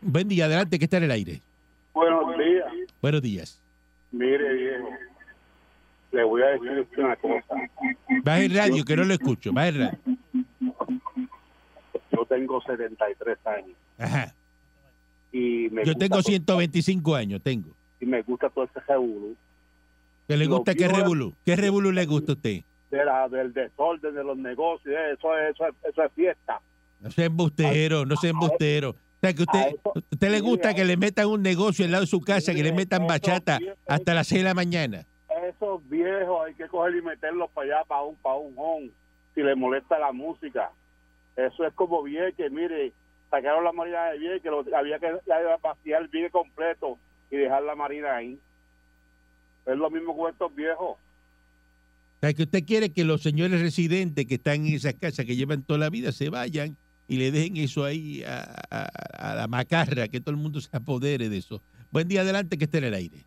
[0.00, 1.42] Buen día, adelante, que está en el aire.
[3.02, 3.60] Buenos días.
[4.12, 4.88] Mire, viejo,
[6.12, 7.54] le voy a decir una cosa.
[8.22, 9.52] Baja el radio, que no lo escucho.
[9.52, 9.98] Baja el radio.
[12.12, 14.34] Yo tengo 73 años Ajá.
[15.32, 17.70] y me Yo tengo todo- 125 años, tengo.
[18.00, 19.34] y me gusta todo ese revolú
[20.28, 20.74] ¿Qué le gusta?
[20.74, 21.34] ¿Qué revolú?
[21.44, 22.60] ¿Qué revolú le gusta a usted?
[22.90, 26.60] de la, del desorden de los negocios, eso, es- eso, es- eso es fiesta.
[27.00, 28.94] No sea embustero, no sea embustero.
[29.22, 32.02] O sea, que usted, eso- usted le gusta que le metan un negocio al lado
[32.02, 35.06] de su casa, que le metan bachata bien- hasta las 6 de la mañana.
[35.48, 38.90] Esos viejos hay que coger y meterlos para allá, para un, para un home,
[39.34, 40.70] si le molesta la música.
[41.36, 42.92] Eso es como Vieques, mire,
[43.30, 45.12] sacaron la marina de Vieques, lo- había que
[45.62, 46.98] vaciar el Vieques completo
[47.30, 48.36] y dejar la marina ahí.
[49.66, 50.96] Es lo mismo con estos viejos.
[50.96, 50.98] O
[52.20, 55.62] sea, que usted quiere que los señores residentes que están en esas casas, que llevan
[55.62, 56.76] toda la vida, se vayan
[57.12, 60.74] y le dejen eso ahí a, a- a la macarra, que todo el mundo se
[60.76, 61.62] apodere de eso.
[61.90, 63.26] Buen día adelante, que esté en el aire.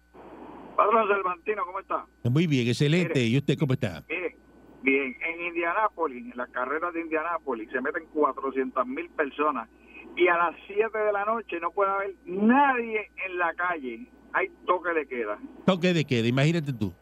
[0.75, 2.05] Padrón Cervantino, ¿cómo está?
[2.23, 3.13] Muy bien, excelente.
[3.19, 3.27] Mire.
[3.27, 4.03] ¿Y usted cómo está?
[4.09, 4.35] Mire,
[4.81, 9.69] bien, en Indianápolis, en las carreras de Indianápolis, se meten 400 mil personas
[10.17, 14.07] y a las 7 de la noche no puede haber nadie en la calle.
[14.33, 15.37] Hay toque de queda.
[15.65, 16.93] Toque de queda, imagínate tú.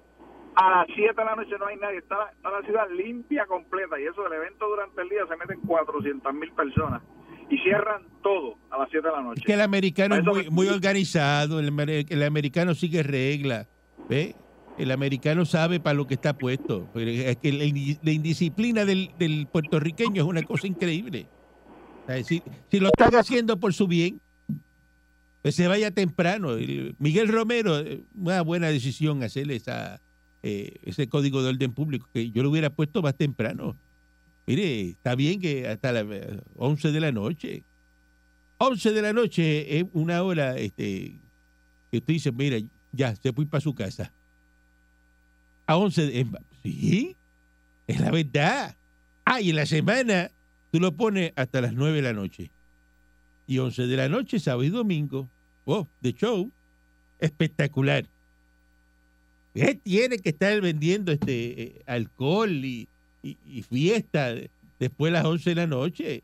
[0.56, 1.98] A las 7 de la noche no hay nadie.
[2.00, 5.36] Está la, está la ciudad limpia completa y eso del evento durante el día se
[5.36, 7.02] meten 400 mil personas
[7.50, 9.40] y cierran todo a las 7 de la noche.
[9.42, 13.68] Es que el americano es muy, muy organizado, el, el americano sigue reglas,
[14.08, 14.36] ¿ve?
[14.78, 16.88] El americano sabe para lo que está puesto.
[16.96, 21.28] Es que la, indi- la indisciplina del, del puertorriqueño es una cosa increíble.
[22.26, 24.20] Si, si lo están haciendo por su bien,
[25.44, 26.54] pues se vaya temprano.
[26.54, 30.02] El- Miguel Romero, eh, una buena decisión hacerle esa,
[30.44, 33.76] eh, ese código de orden público, que yo lo hubiera puesto más temprano.
[34.46, 37.64] Mire, está bien que hasta las eh, 11 de la noche.
[38.58, 41.18] 11 de la noche es una hora este,
[41.92, 42.58] que usted dice, mira,
[42.92, 44.12] ya, se fue para su casa.
[45.66, 46.28] A 11, de-
[46.62, 47.16] sí,
[47.88, 48.76] es la verdad.
[49.26, 50.30] Ah, y en la semana
[50.72, 52.52] tú lo pones hasta las 9 de la noche.
[53.48, 55.30] Y 11 de la noche, sábado y domingo.
[55.66, 56.52] Oh, de show.
[57.20, 58.06] Espectacular.
[59.54, 62.88] Él tiene que estar vendiendo este eh, alcohol y,
[63.22, 64.34] y- y fiesta
[64.80, 66.24] después de las 11 de la noche.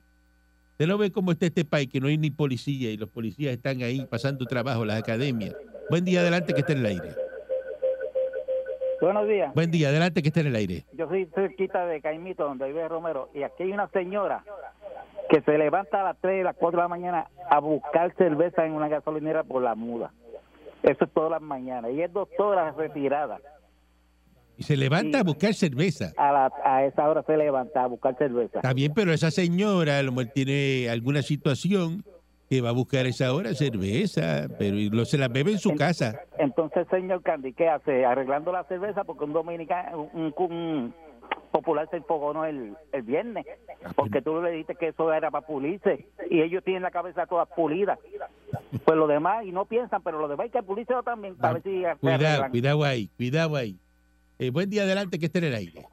[0.72, 3.54] Usted no ve cómo está este país, que no hay ni policía y los policías
[3.54, 5.56] están ahí pasando trabajo, las academias.
[5.90, 7.10] Buen día, adelante que está en el aire.
[9.02, 9.54] Buenos días.
[9.54, 10.86] Buen día, adelante que está en el aire.
[10.94, 14.44] Yo soy cerquita de Caimito, donde vive Romero, y aquí hay una señora
[15.30, 18.66] que se levanta a las 3 y las 4 de la mañana a buscar cerveza
[18.66, 20.12] en una gasolinera por la muda.
[20.84, 21.92] Eso es todas las mañanas.
[21.92, 23.38] Y es doctora retirada.
[24.58, 25.22] Y se levanta Sí.
[25.22, 26.12] a buscar cerveza.
[26.18, 28.60] A, la, a esa hora se levanta a buscar cerveza.
[28.60, 32.04] Está bien, pero esa señora a lo mejor tiene alguna situación
[32.50, 35.60] que va a buscar a esa hora cerveza, pero y lo, se la bebe en
[35.60, 36.20] su casa.
[36.40, 38.04] Entonces, señor Candy, ¿qué hace?
[38.06, 40.94] Arreglando la cerveza porque un dominicano, un, un
[41.52, 43.46] popular se enfogonó el, el viernes,
[43.96, 47.46] porque tú le dijiste que eso era para pulirse y ellos tienen la cabeza toda
[47.46, 47.98] pulida.
[48.86, 51.64] Pues lo demás, y no piensan, pero lo demás hay que pulírselo también para ver
[51.64, 53.78] si Ah, Cuidado, cuidado ahí, cuidado ahí.
[54.38, 55.86] Eh, buen día adelante que esté en el aire.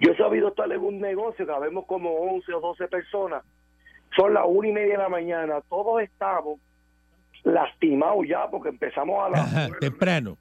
[0.00, 3.44] Yo he sabido estar en un negocio que habemos como 11 o 12 personas.
[4.16, 5.60] Son las una y media de la mañana.
[5.68, 6.58] Todos estamos
[7.44, 10.36] lastimados ya porque empezamos a las Ajá, temprano.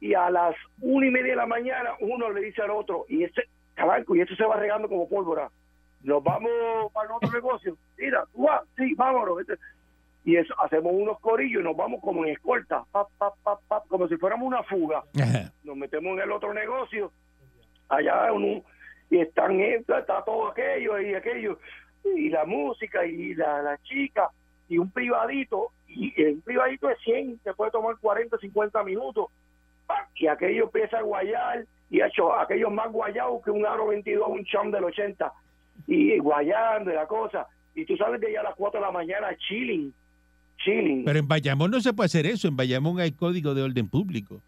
[0.00, 3.24] Y a las una y media de la mañana uno le dice al otro y
[3.24, 3.42] ese
[3.74, 5.50] cabalco y eso se va regando como pólvora.
[6.02, 6.50] Nos vamos
[6.92, 7.76] para el otro negocio.
[7.98, 9.40] Mira, tú vas, sí, vámonos.
[9.40, 9.58] Este-
[10.24, 13.86] Y eso, hacemos unos corillos y nos vamos como en escolta, pap, pap, pap, pap,
[13.88, 15.50] como si fuéramos una fuga Ajá.
[15.64, 17.10] nos metemos en el otro negocio,
[17.88, 18.28] allá
[19.10, 21.58] y están está, está todo aquello y aquello,
[22.16, 24.28] y la música y la, la chica,
[24.68, 29.26] y un privadito, y un privadito de 100, te puede tomar 40, 50 minutos,
[29.90, 30.06] ¡pam!
[30.14, 34.44] y aquello empieza a guayar, y hecho aquellos más guayados que un aro 22, un
[34.44, 35.32] cham del 80,
[35.86, 38.92] y guayando y la cosa, y tú sabes de allá a las 4 de la
[38.92, 39.92] mañana chilling,
[40.58, 41.04] chilling.
[41.04, 42.48] Pero en Bayamón no se puede hacer eso.
[42.48, 44.42] En Bayamón hay código de orden público.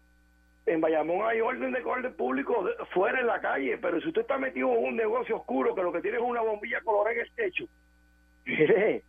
[0.65, 4.37] en Bayamón hay orden de orden público fuera en la calle, pero si usted está
[4.37, 7.31] metido en un negocio oscuro que lo que tiene es una bombilla colorada en el
[7.31, 7.65] techo,
[8.45, 9.03] mire,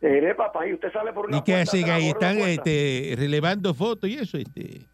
[0.00, 2.08] mire papá, y usted sale por una ¿Y qué hacen ahí?
[2.08, 4.38] Están este, relevando fotos y eso.
[4.38, 4.86] Este.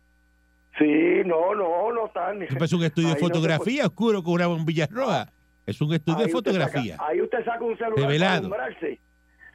[0.79, 2.43] Sí, no, no, no están.
[2.43, 5.31] Eso es un estudio Ahí de no fotografía oscuro con una bombilla roja.
[5.67, 6.97] Es un estudio de Ahí fotografía.
[6.97, 8.99] saca- ahí usted saca un celular para alumbrarse.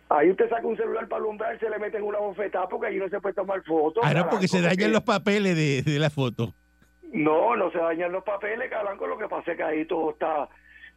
[0.10, 3.20] Ahí usted saca un celular para alumbrarse, le meten una bofetada porque ahí no se
[3.20, 4.04] puede tomar fotos.
[4.06, 6.54] Ah, no, porque se dañan los papeles de, de la foto.
[7.12, 10.48] No, no se dañan los papeles, caranco, lo que pasa es que ahí todo está,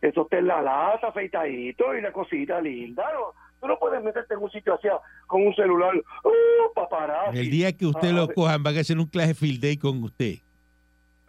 [0.00, 3.34] esto está en la lata, afeitadito y una cosita linda, ¿no?
[3.62, 4.88] Tú no puedes meterte en un sitio así
[5.28, 7.38] con un celular, ¡uh, paparazzi!
[7.38, 10.02] El día que usted Ah, lo cojan, van a hacer un clase field day con
[10.02, 10.38] usted.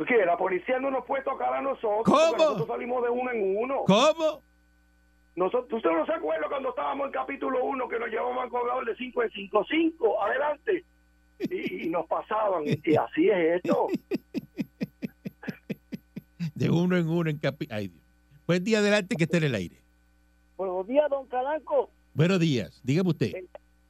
[0.08, 0.26] ¿Qué?
[0.26, 2.02] La policía no nos puede tocar a nosotros.
[2.06, 2.32] ¿Cómo?
[2.36, 3.84] Nosotros salimos de uno en uno.
[3.86, 4.42] ¿Cómo?
[5.36, 8.96] Nosotros, ¿Usted no se acuerda cuando estábamos en capítulo 1 que nos llevaban cobrador de
[8.96, 10.84] 5 en 5, 5, adelante?
[11.38, 12.64] Y, y nos pasaban.
[12.66, 13.88] Y así es esto.
[16.56, 17.68] De uno en uno en capi...
[17.70, 18.02] Ay, Dios.
[18.48, 19.76] Buen día adelante que esté en el aire.
[20.58, 21.92] Buenos días, don Calanco.
[22.14, 22.80] Buenos días.
[22.84, 23.34] Dígame usted.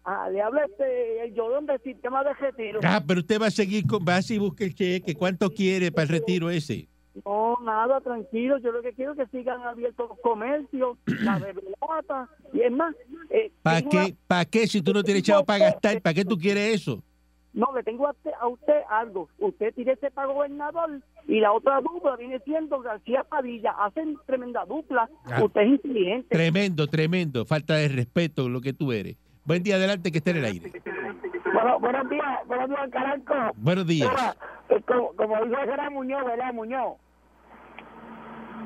[0.05, 2.79] Ah, le habla este, el Llorón del sistema de retiro.
[2.83, 4.03] Ah, pero usted va a seguir con...
[4.03, 5.15] Va y busque el cheque.
[5.15, 6.87] ¿Cuánto quiere para el retiro ese?
[7.25, 8.57] No, nada, tranquilo.
[8.57, 12.29] Yo lo que quiero es que sigan abiertos los comercios, la bebelata.
[12.53, 12.95] Y es más,
[13.29, 13.97] eh, ¿Para qué?
[13.97, 16.01] una- ¿Para qué si tú no tienes chavo para gastar?
[16.01, 17.03] ¿Para qué tú quieres eso?
[17.53, 19.29] No, le tengo a usted, a usted algo.
[19.37, 23.75] Usted tire ese para gobernador y la otra dupla viene siendo García Padilla.
[23.79, 25.07] Hacen tremenda dupla.
[25.25, 25.43] Ah.
[25.43, 26.35] Usted es inteligente.
[26.35, 27.45] Tremendo, tremendo.
[27.45, 29.17] Falta de respeto lo que tú eres.
[29.45, 30.71] Buen día adelante que esté en el aire.
[31.53, 33.33] Bueno, buenos días, buenos días, Calanco.
[33.57, 34.09] Buenos días.
[34.09, 34.35] Mira,
[34.69, 36.97] eh, como, como dijo Gerard Muñoz, ¿verdad, Muñoz?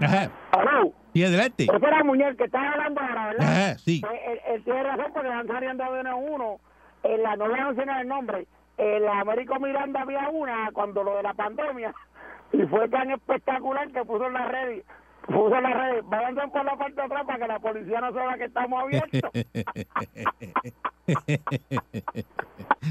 [0.01, 0.31] Ajá.
[0.51, 0.93] Aló.
[1.13, 1.63] Sí, adelante.
[1.63, 3.47] Ese era Muñoz que está hablando ahora, ¿verdad?
[3.47, 3.99] Ajá, sí.
[3.99, 6.59] Pues, él, él tiene razón porque han salido de uno a uno.
[7.03, 8.47] En la, no voy a mencionar el nombre.
[8.77, 11.95] En la Américo Miranda había una cuando lo de la pandemia
[12.53, 14.83] y fue tan espectacular que puso en la red
[15.25, 18.13] puso en la red vayan por la parte de atrás para que la policía no
[18.13, 19.31] sepa que estamos abiertos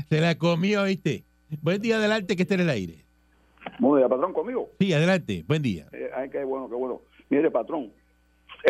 [0.09, 1.25] Se la comió, ¿viste?
[1.63, 3.05] Buen día adelante que esté en el aire.
[3.79, 4.71] Buenos días, patrón, conmigo.
[4.79, 5.45] Sí, adelante.
[5.47, 5.87] Buen día.
[5.93, 7.03] Eh, ay, qué bueno, qué bueno.
[7.29, 7.93] Mire, patrón,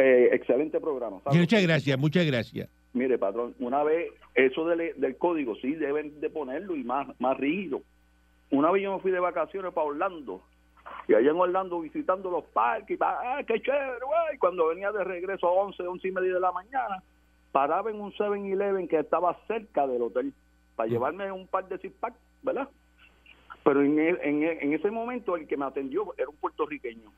[0.00, 1.20] eh, excelente programa.
[1.26, 2.68] Muchas gracias, muchas gracias.
[2.96, 7.36] Mire, patrón, una vez, eso del, del código, sí, deben de ponerlo y más, más
[7.36, 7.82] rígido.
[8.50, 10.40] Una vez yo me fui de vacaciones para Orlando,
[11.06, 14.38] y allá en Orlando visitando los parques, y pa- ¡ah, qué chévere, güey!
[14.38, 17.02] Cuando venía de regreso a 11, 11 y media de la mañana,
[17.52, 20.32] paraba en un 7-Eleven que estaba cerca del hotel,
[20.74, 21.94] para llevarme un par de zip
[22.42, 22.68] ¿verdad?
[23.62, 27.10] Pero en, en, en ese momento el que me atendió era un puertorriqueño.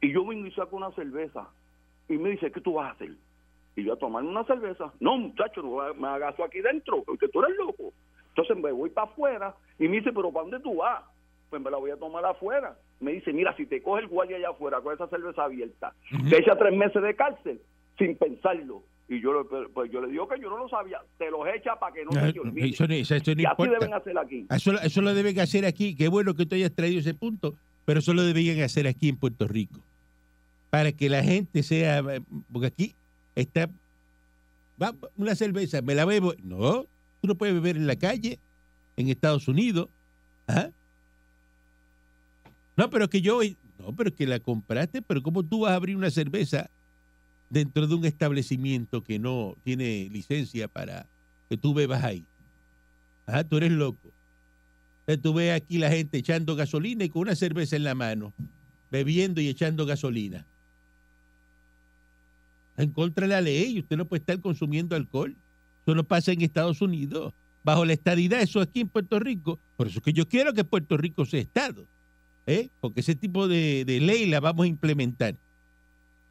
[0.00, 1.48] Y yo vengo y saco una cerveza.
[2.08, 3.10] Y me dice, ¿qué tú vas a hacer?
[3.76, 4.92] Y yo a tomarme una cerveza.
[5.00, 7.92] No, muchacho, no me hagas aquí dentro, porque tú eres loco.
[8.28, 11.02] Entonces me voy para afuera y me dice, ¿pero para dónde tú vas?
[11.50, 12.76] Pues me la voy a tomar afuera.
[13.00, 15.92] Me dice, mira, si te coge el guardia allá afuera con esa cerveza abierta,
[16.30, 17.60] te echa tres meses de cárcel
[17.98, 18.82] sin pensarlo.
[19.08, 21.00] Y yo, le- pues yo le digo que yo no lo sabía.
[21.18, 22.66] Te los echa para que no se te olvide.
[22.68, 24.46] Eso, eso- eso no y así deben hacer aquí.
[24.50, 25.94] Eso, eso lo deben hacer aquí.
[25.94, 27.54] Qué bueno que tú hayas traído ese punto,
[27.84, 29.80] pero eso lo deberían hacer aquí en Puerto Rico.
[30.70, 32.02] Para que la gente sea.
[32.52, 32.94] Porque aquí
[33.34, 33.70] está.
[34.80, 36.34] Va una cerveza, me la bebo.
[36.42, 36.86] No,
[37.20, 38.38] tú no puedes beber en la calle,
[38.96, 39.88] en Estados Unidos.
[40.46, 40.70] ¿Ah?
[42.76, 43.40] No, pero que yo.
[43.78, 46.70] No, pero que la compraste, pero ¿cómo tú vas a abrir una cerveza
[47.50, 51.06] dentro de un establecimiento que no tiene licencia para
[51.48, 52.24] que tú bebas ahí.
[53.26, 54.10] Ah, tú eres loco.
[55.22, 58.32] Tú ves aquí la gente echando gasolina y con una cerveza en la mano,
[58.90, 60.46] bebiendo y echando gasolina.
[62.76, 65.34] En contra de la ley, usted no puede estar consumiendo alcohol.
[65.86, 67.32] Eso no pasa en Estados Unidos.
[67.62, 69.58] Bajo la estadidad, eso aquí en Puerto Rico.
[69.76, 71.86] Por eso es que yo quiero que Puerto Rico sea Estado.
[72.46, 72.68] ¿eh?
[72.80, 75.34] Porque ese tipo de, de ley la vamos a implementar.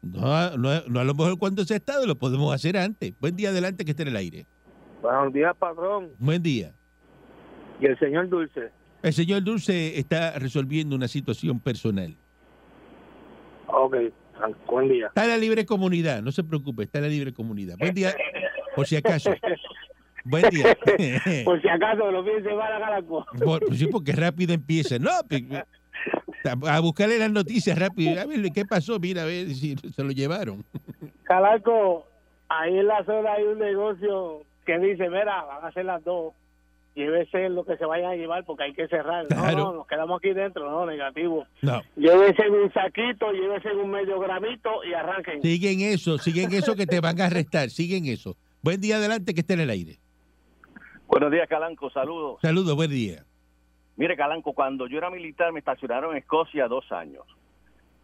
[0.02, 3.14] No, no, no a lo mejor cuando sea Estado lo podemos hacer antes.
[3.20, 4.46] Buen día adelante que esté en el aire.
[5.02, 6.10] Buenos días, patrón.
[6.18, 6.74] Buen día.
[7.80, 8.70] Y el señor Dulce.
[9.02, 12.14] El señor Dulce está resolviendo una situación personal.
[13.66, 13.96] Ok,
[14.66, 15.06] buen día.
[15.08, 17.76] Está en la libre comunidad, no se preocupe, está en la libre comunidad.
[17.78, 18.14] Buen día,
[18.74, 19.32] por si acaso.
[20.26, 20.74] Buen día.
[21.44, 23.26] Por si acaso, los fines de semana, Calanco.
[23.44, 24.98] Por- pues sí, porque rápido empieza.
[24.98, 25.10] No,
[26.66, 28.18] a buscarle las noticias rápido.
[28.18, 30.64] A ver qué pasó, mira, a ver si se lo llevaron.
[31.24, 32.06] Calanco,
[32.48, 36.32] ahí en la zona hay un negocio que dice, mira, van a ser las dos.
[36.94, 39.24] Llévese lo que se vayan a llevar porque hay que cerrar.
[39.24, 39.58] No, Claro.
[39.58, 41.44] no, nos quedamos aquí dentro, no, negativo.
[41.62, 41.82] No.
[41.96, 45.42] Llévese en un saquito, llévese en un medio gramito y arranquen.
[45.42, 48.36] Siguen eso, siguen eso que te van a arrestar, siguen eso.
[48.62, 49.98] Buen día adelante que esté en el aire.
[51.08, 52.38] Buenos días, Calanco, saludos.
[52.42, 53.24] Saludos, buen día.
[53.96, 57.24] Mire, Calanco, cuando yo era militar me estacionaron en Escocia dos años.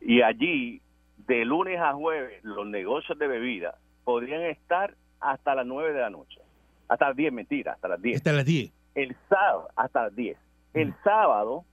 [0.01, 0.81] Y allí,
[1.29, 6.11] de lunes a jueves, los negocios de bebida podrían estar hasta las nueve de la
[6.11, 6.41] noche.
[6.89, 8.17] Hasta las 10, mentira, hasta las 10.
[8.17, 8.73] Hasta las 10.
[8.95, 10.37] El sábado, hasta las 10.
[10.75, 11.65] El sábado,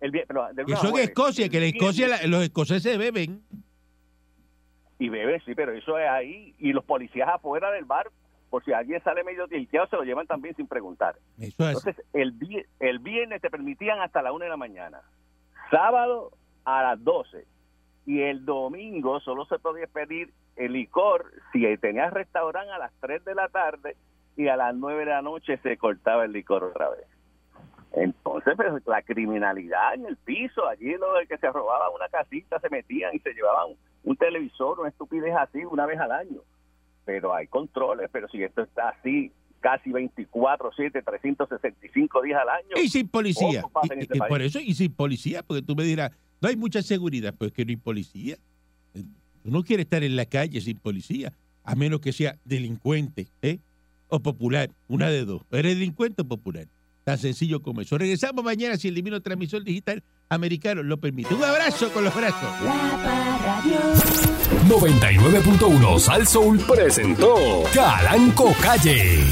[0.00, 3.42] el pero de Eso en Escocia, que en Escocia la- los escoceses beben.
[4.98, 6.54] Y beben, sí, pero eso es ahí.
[6.58, 8.08] Y los policías afuera del bar,
[8.48, 11.16] por si alguien sale medio tilteado, se lo llevan también sin preguntar.
[11.38, 11.76] Eso es.
[11.76, 12.34] Entonces, el,
[12.80, 15.02] el viernes te permitían hasta la una de la mañana.
[15.70, 16.32] Sábado
[16.64, 17.44] a las 12.
[18.06, 23.24] Y el domingo solo se podía pedir el licor si tenías restaurante a las 3
[23.24, 23.96] de la tarde
[24.36, 27.06] y a las 9 de la noche se cortaba el licor otra vez.
[27.92, 32.60] Entonces, pues, la criminalidad en el piso, allí lo de que se robaba una casita,
[32.60, 33.74] se metían y se llevaban
[34.04, 36.40] un televisor, una estupidez así, una vez al año.
[37.04, 42.76] Pero hay controles, pero si esto está así casi 24, 7, 365 días al año.
[42.76, 43.62] Y sin policía.
[43.84, 44.28] Y- este y país.
[44.28, 47.64] por eso, y sin policía, porque tú me dirás, no hay mucha seguridad, pues que
[47.64, 48.36] no hay policía.
[48.94, 49.02] Eh,
[49.44, 51.32] Uno quiere estar en la calle sin policía,
[51.64, 53.58] a menos que sea delincuente, ¿eh?
[54.08, 55.42] O popular, una de dos.
[55.50, 56.68] ¿Eres delincuente o popular?
[57.04, 57.96] Tan sencillo como eso.
[57.98, 61.32] Regresamos mañana si el divino transmisor digital americano lo permite.
[61.34, 62.48] Un abrazo con los brazos.
[64.68, 69.24] 99.1 Sal Soul presentó Calanco Calle.